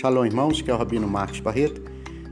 Shalom, 0.00 0.24
irmãos, 0.24 0.62
que 0.62 0.70
é 0.70 0.74
o 0.74 0.76
Rabino 0.76 1.08
Marcos 1.08 1.40
Barreto. 1.40 1.82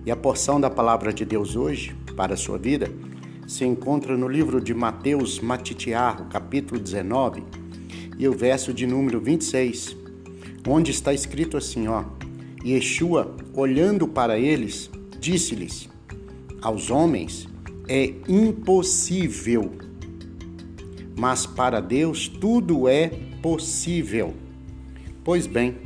E 0.05 0.11
a 0.13 0.15
porção 0.15 0.61
da 0.61 0.71
palavra 0.71 1.13
de 1.13 1.25
Deus 1.25 1.57
hoje, 1.57 1.97
para 2.17 2.35
a 2.35 2.37
sua 2.37 2.57
vida, 2.57 2.89
se 3.45 3.65
encontra 3.65 4.17
no 4.17 4.29
livro 4.29 4.61
de 4.61 4.73
Mateus 4.73 5.41
Matitiarro, 5.41 6.27
capítulo 6.27 6.81
19, 6.81 7.43
e 8.17 8.29
o 8.29 8.33
verso 8.33 8.73
de 8.73 8.87
número 8.87 9.21
26, 9.21 9.97
onde 10.65 10.93
está 10.93 11.13
escrito 11.13 11.57
assim, 11.57 11.89
ó: 11.89 12.05
Yeshua, 12.65 13.35
olhando 13.53 14.07
para 14.07 14.39
eles, 14.39 14.89
disse-lhes: 15.19 15.89
Aos 16.63 16.89
homens 16.89 17.49
é 17.89 18.15
impossível, 18.29 19.73
mas 21.19 21.47
para 21.47 21.81
Deus 21.81 22.29
tudo 22.29 22.89
é 22.89 23.09
possível. 23.43 24.35
Pois 25.25 25.49
bem, 25.49 25.86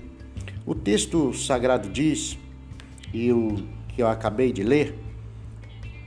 o 0.71 0.75
texto 0.77 1.35
sagrado 1.35 1.89
diz, 1.89 2.39
e 3.13 3.33
o 3.33 3.57
que 3.89 4.01
eu 4.01 4.07
acabei 4.07 4.53
de 4.53 4.63
ler, 4.63 4.97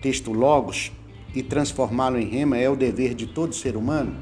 texto 0.01 0.31
Logos, 0.31 0.89
e 1.35 1.43
transformá-lo 1.43 2.17
em 2.17 2.29
rema 2.29 2.57
é 2.57 2.69
o 2.69 2.75
dever 2.77 3.13
de 3.13 3.27
todo 3.27 3.53
ser 3.53 3.75
humano. 3.75 4.15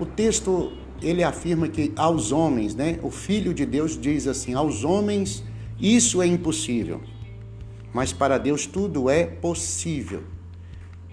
O 0.00 0.04
texto 0.04 0.72
ele 1.00 1.22
afirma 1.22 1.68
que 1.68 1.92
aos 1.94 2.32
homens, 2.32 2.74
né? 2.74 2.98
O 3.04 3.10
filho 3.12 3.54
de 3.54 3.64
Deus 3.64 3.96
diz 3.96 4.26
assim: 4.26 4.52
aos 4.52 4.82
homens 4.82 5.44
isso 5.80 6.20
é 6.20 6.26
impossível, 6.26 7.00
mas 7.94 8.12
para 8.12 8.38
Deus 8.38 8.66
tudo 8.66 9.08
é 9.08 9.24
possível. 9.24 10.24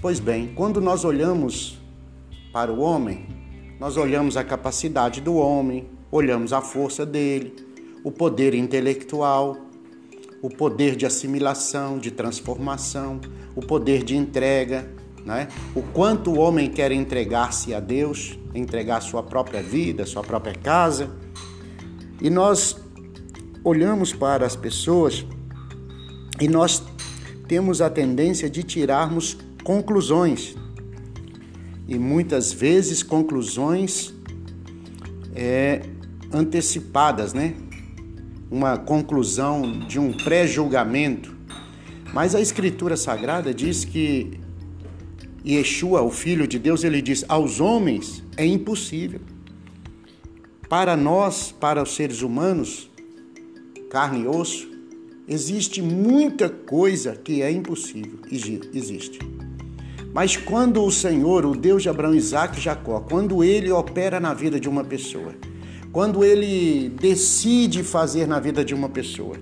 Pois 0.02 0.20
bem, 0.20 0.54
quando 0.55 0.81
nós 0.81 1.05
olhamos 1.05 1.79
para 2.52 2.73
o 2.73 2.79
homem, 2.79 3.27
nós 3.79 3.95
olhamos 3.95 4.35
a 4.35 4.43
capacidade 4.43 5.21
do 5.21 5.35
homem, 5.35 5.88
olhamos 6.12 6.52
a 6.52 6.62
força 6.62 7.05
dele, 7.05 7.68
o 8.03 8.11
poder 8.11 8.53
intelectual, 8.53 9.57
o 10.41 10.49
poder 10.49 10.95
de 10.95 11.05
assimilação, 11.05 11.97
de 11.97 12.11
transformação, 12.11 13.19
o 13.55 13.61
poder 13.61 14.03
de 14.03 14.15
entrega, 14.15 14.89
né? 15.25 15.47
o 15.75 15.81
quanto 15.81 16.31
o 16.31 16.39
homem 16.39 16.70
quer 16.70 16.91
entregar-se 16.91 17.73
a 17.73 17.79
Deus, 17.79 18.39
entregar 18.53 19.01
sua 19.01 19.21
própria 19.21 19.61
vida, 19.61 20.05
sua 20.05 20.23
própria 20.23 20.53
casa. 20.53 21.09
E 22.21 22.29
nós 22.29 22.77
olhamos 23.63 24.13
para 24.13 24.45
as 24.45 24.55
pessoas 24.55 25.25
e 26.39 26.47
nós 26.47 26.83
temos 27.47 27.81
a 27.81 27.89
tendência 27.89 28.49
de 28.49 28.63
tirarmos 28.63 29.37
conclusões. 29.63 30.55
E 31.87 31.97
muitas 31.97 32.53
vezes 32.53 33.03
conclusões 33.03 34.13
é, 35.35 35.81
antecipadas, 36.31 37.33
né? 37.33 37.55
Uma 38.49 38.77
conclusão 38.77 39.79
de 39.87 39.99
um 39.99 40.11
pré-julgamento. 40.11 41.35
Mas 42.13 42.33
a 42.33 42.41
Escritura 42.41 42.97
Sagrada 42.97 43.53
diz 43.53 43.85
que 43.85 44.39
Yeshua, 45.45 46.01
o 46.01 46.09
Filho 46.09 46.47
de 46.47 46.57
Deus, 46.57 46.83
ele 46.83 47.01
diz: 47.01 47.23
aos 47.27 47.59
homens 47.59 48.23
é 48.35 48.45
impossível. 48.45 49.21
Para 50.67 50.95
nós, 50.95 51.51
para 51.51 51.81
os 51.81 51.95
seres 51.95 52.21
humanos, 52.21 52.89
carne 53.89 54.23
e 54.23 54.27
osso, 54.27 54.70
existe 55.27 55.81
muita 55.81 56.49
coisa 56.49 57.15
que 57.15 57.41
é 57.41 57.51
impossível. 57.51 58.20
Existe. 58.31 59.20
Mas 60.13 60.35
quando 60.35 60.83
o 60.83 60.91
Senhor, 60.91 61.45
o 61.45 61.55
Deus 61.55 61.83
de 61.83 61.89
Abraão, 61.89 62.15
Isaac 62.15 62.57
e 62.57 62.61
Jacó, 62.61 62.99
quando 62.99 63.43
ele 63.43 63.71
opera 63.71 64.19
na 64.19 64.33
vida 64.33 64.59
de 64.59 64.67
uma 64.67 64.83
pessoa, 64.83 65.33
quando 65.91 66.23
ele 66.23 66.90
decide 66.90 67.84
fazer 67.84 68.28
na 68.28 68.40
vida 68.40 68.63
de 68.63 68.73
uma 68.73 68.90
pessoa, 68.90 69.38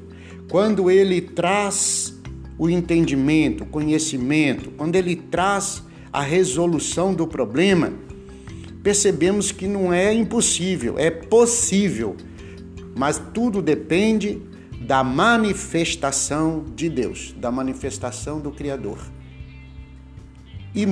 quando 0.49 0.89
ele 0.89 1.21
traz 1.21 2.17
o 2.57 2.69
entendimento, 2.69 3.63
o 3.63 3.67
conhecimento, 3.67 4.71
quando 4.71 4.95
ele 4.95 5.15
traz 5.15 5.83
a 6.11 6.21
resolução 6.21 7.13
do 7.13 7.27
problema, 7.27 7.93
percebemos 8.81 9.51
que 9.51 9.67
não 9.67 9.91
é 9.91 10.13
impossível, 10.13 10.97
é 10.97 11.11
possível, 11.11 12.15
mas 12.95 13.21
tudo 13.33 13.61
depende 13.61 14.41
da 14.79 15.03
manifestação 15.03 16.63
de 16.75 16.87
Deus, 16.87 17.35
da 17.37 17.51
manifestação 17.51 18.39
do 18.39 18.51
Criador. 18.51 18.99
E 20.73 20.85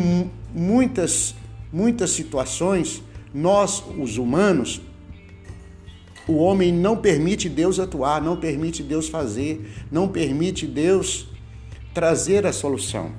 muitas, 0.53 1.33
muitas 1.71 2.09
situações, 2.09 3.01
nós, 3.33 3.83
os 3.97 4.17
humanos, 4.17 4.81
o 6.27 6.37
homem 6.37 6.71
não 6.71 6.97
permite 6.97 7.47
Deus 7.47 7.79
atuar, 7.79 8.21
não 8.21 8.35
permite 8.35 8.81
Deus 8.81 9.07
fazer, 9.07 9.69
não 9.91 10.07
permite 10.07 10.65
Deus 10.65 11.27
trazer 11.93 12.45
a 12.45 12.53
solução. 12.53 13.11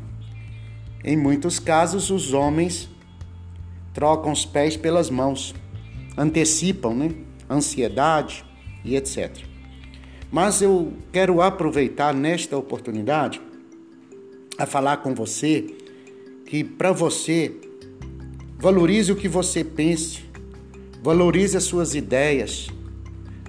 Em 1.04 1.16
muitos 1.16 1.58
casos, 1.58 2.10
os 2.10 2.32
homens 2.32 2.88
trocam 3.94 4.32
os 4.32 4.44
pés 4.44 4.76
pelas 4.76 5.08
mãos, 5.08 5.54
antecipam, 6.16 6.94
né? 6.94 7.12
Ansiedade 7.48 8.44
e 8.84 8.96
etc. 8.96 9.44
Mas 10.30 10.60
eu 10.60 10.92
quero 11.12 11.40
aproveitar 11.40 12.12
nesta 12.12 12.56
oportunidade 12.56 13.40
a 14.58 14.66
falar 14.66 14.98
com 14.98 15.14
você 15.14 15.74
que 16.46 16.64
para 16.64 16.90
você 16.92 17.54
valorize 18.58 19.12
o 19.12 19.16
que 19.16 19.28
você 19.28 19.62
pense, 19.62 20.24
valorize 21.02 21.56
as 21.56 21.64
suas 21.64 21.94
ideias, 21.94 22.68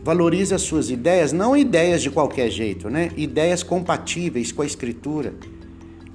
Valorize 0.08 0.56
as 0.56 0.62
suas 0.62 0.90
ideias, 0.90 1.34
não 1.34 1.54
ideias 1.54 2.02
de 2.02 2.10
qualquer 2.10 2.50
jeito, 2.50 2.90
né? 2.90 3.12
Ideias 3.18 3.62
compatíveis 3.62 4.54
com 4.54 4.62
a 4.62 4.66
escritura, 4.66 5.34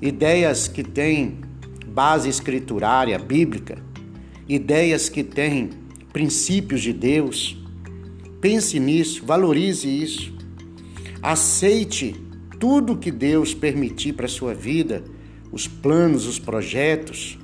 ideias 0.01 0.67
que 0.67 0.83
têm 0.83 1.41
base 1.89 2.27
escriturária, 2.27 3.19
bíblica, 3.19 3.77
ideias 4.49 5.11
que 5.11 5.23
têm 5.23 5.69
princípios 6.11 6.81
de 6.81 6.95
Deus. 6.95 7.63
Pense 8.41 8.81
nisso, 8.81 9.27
valorize 9.27 9.87
isso. 9.87 10.33
Aceite 11.23 12.17
tudo 12.59 12.97
que 12.97 13.11
Deus 13.11 13.53
permitir 13.53 14.15
para 14.15 14.25
a 14.25 14.31
sua 14.31 14.55
vida, 14.55 15.05
os 15.53 15.69
planos, 15.69 16.27
os 16.27 16.39
projetos. 16.39 17.39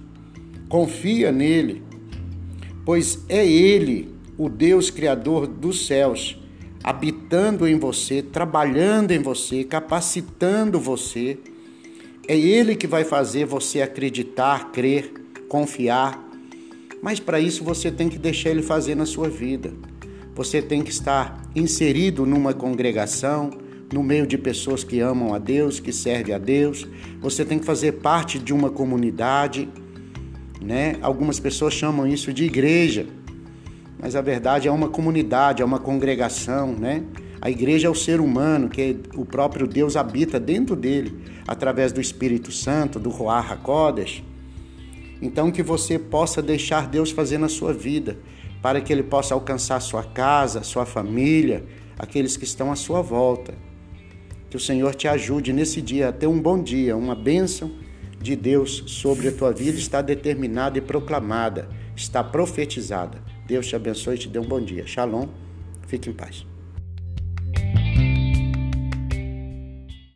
Confia 0.66 1.30
nele, 1.30 1.82
pois 2.86 3.22
é 3.28 3.46
ele 3.46 4.16
o 4.38 4.48
Deus 4.48 4.88
Criador 4.88 5.48
dos 5.48 5.84
céus, 5.84 6.38
habitando 6.84 7.66
em 7.66 7.76
você, 7.76 8.22
trabalhando 8.22 9.10
em 9.10 9.18
você, 9.18 9.64
capacitando 9.64 10.78
você. 10.78 11.36
É 12.28 12.38
Ele 12.38 12.76
que 12.76 12.86
vai 12.86 13.02
fazer 13.02 13.44
você 13.44 13.82
acreditar, 13.82 14.70
crer, 14.70 15.12
confiar. 15.48 16.24
Mas 17.02 17.18
para 17.18 17.40
isso 17.40 17.64
você 17.64 17.90
tem 17.90 18.08
que 18.08 18.16
deixar 18.16 18.50
Ele 18.50 18.62
fazer 18.62 18.94
na 18.94 19.04
sua 19.04 19.28
vida. 19.28 19.72
Você 20.36 20.62
tem 20.62 20.82
que 20.82 20.90
estar 20.90 21.42
inserido 21.52 22.24
numa 22.24 22.54
congregação, 22.54 23.50
no 23.92 24.04
meio 24.04 24.24
de 24.24 24.38
pessoas 24.38 24.84
que 24.84 25.00
amam 25.00 25.34
a 25.34 25.38
Deus, 25.38 25.80
que 25.80 25.92
servem 25.92 26.32
a 26.32 26.38
Deus. 26.38 26.86
Você 27.20 27.44
tem 27.44 27.58
que 27.58 27.66
fazer 27.66 27.92
parte 27.94 28.38
de 28.38 28.52
uma 28.52 28.70
comunidade, 28.70 29.68
né? 30.62 30.96
Algumas 31.02 31.40
pessoas 31.40 31.74
chamam 31.74 32.06
isso 32.06 32.32
de 32.32 32.44
igreja 32.44 33.17
mas 33.98 34.14
a 34.14 34.20
verdade 34.20 34.68
é 34.68 34.70
uma 34.70 34.88
comunidade, 34.88 35.62
é 35.62 35.64
uma 35.64 35.78
congregação, 35.78 36.72
né? 36.72 37.02
A 37.40 37.50
igreja 37.50 37.86
é 37.86 37.90
o 37.90 37.94
ser 37.94 38.20
humano, 38.20 38.68
que 38.68 38.96
o 39.14 39.24
próprio 39.24 39.66
Deus 39.66 39.96
habita 39.96 40.40
dentro 40.40 40.74
dele, 40.74 41.22
através 41.46 41.92
do 41.92 42.00
Espírito 42.00 42.50
Santo, 42.50 42.98
do 42.98 43.10
Ruach 43.10 43.52
HaKodesh. 43.52 44.22
Então 45.22 45.50
que 45.50 45.62
você 45.62 45.98
possa 45.98 46.40
deixar 46.42 46.88
Deus 46.88 47.10
fazer 47.10 47.38
na 47.38 47.48
sua 47.48 47.72
vida, 47.72 48.18
para 48.60 48.80
que 48.80 48.92
ele 48.92 49.02
possa 49.02 49.34
alcançar 49.34 49.80
sua 49.80 50.02
casa, 50.02 50.62
sua 50.62 50.84
família, 50.84 51.64
aqueles 51.98 52.36
que 52.36 52.44
estão 52.44 52.72
à 52.72 52.76
sua 52.76 53.02
volta. 53.02 53.54
Que 54.50 54.56
o 54.56 54.60
Senhor 54.60 54.94
te 54.94 55.06
ajude 55.06 55.52
nesse 55.52 55.80
dia 55.80 56.08
a 56.08 56.12
ter 56.12 56.26
um 56.26 56.40
bom 56.40 56.60
dia, 56.60 56.96
uma 56.96 57.14
bênção 57.14 57.70
de 58.20 58.34
Deus 58.34 58.84
sobre 58.86 59.28
a 59.28 59.32
tua 59.32 59.52
vida 59.52 59.78
está 59.78 60.02
determinada 60.02 60.78
e 60.78 60.80
proclamada, 60.80 61.68
está 61.94 62.22
profetizada. 62.24 63.22
Deus 63.48 63.66
te 63.66 63.74
abençoe 63.74 64.14
e 64.14 64.18
te 64.18 64.28
dê 64.28 64.38
um 64.38 64.44
bom 64.44 64.60
dia. 64.60 64.86
Shalom. 64.86 65.26
Fique 65.86 66.10
em 66.10 66.12
paz. 66.12 66.47